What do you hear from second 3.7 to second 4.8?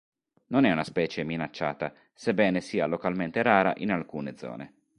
in alcune zone.